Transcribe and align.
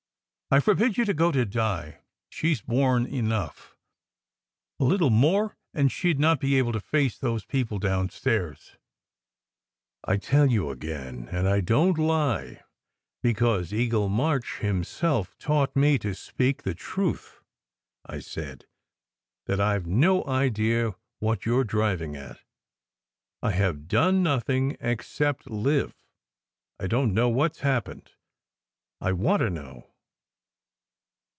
"I 0.53 0.59
forbid 0.59 0.97
you 0.97 1.05
to 1.05 1.13
go 1.13 1.31
to 1.31 1.45
Di. 1.45 1.99
She 2.27 2.51
s 2.51 2.59
borne 2.59 3.05
enough. 3.05 3.77
A 4.81 4.83
little 4.83 5.09
more, 5.09 5.55
and 5.73 5.89
she 5.89 6.13
d 6.13 6.19
not 6.19 6.41
be 6.41 6.57
able 6.57 6.73
to 6.73 6.81
face 6.81 7.17
those 7.17 7.45
people 7.45 7.79
downstairs." 7.79 8.75
190 10.03 10.25
SECRET 10.27 10.41
HISTORY" 10.41 10.41
I 10.41 10.41
tell 10.41 10.51
you 10.53 10.69
again, 10.69 11.29
and 11.29 11.47
I 11.47 11.61
don 11.61 11.93
t 11.95 12.01
lie, 12.01 12.63
because 13.23 13.71
Eagle 13.71 14.09
March 14.09 14.57
himself 14.57 15.37
taught 15.37 15.73
me 15.73 15.97
to 15.99 16.13
speak 16.13 16.63
the 16.63 16.75
truth," 16.75 17.39
I 18.05 18.19
said, 18.19 18.65
"that 19.45 19.61
I 19.61 19.77
ve 19.77 19.89
no 19.89 20.25
idea 20.25 20.95
what 21.19 21.45
you 21.45 21.57
re 21.59 21.63
driving 21.63 22.17
at. 22.17 22.41
I 23.41 23.51
have 23.51 23.87
done 23.87 24.21
nothing, 24.21 24.75
except 24.81 25.49
live. 25.49 25.95
I 26.77 26.87
don 26.87 27.07
t 27.07 27.13
know 27.13 27.29
what 27.29 27.51
s 27.55 27.59
happened. 27.59 28.11
I 28.99 29.13
want 29.13 29.39
to 29.43 29.49
know." 29.49 29.87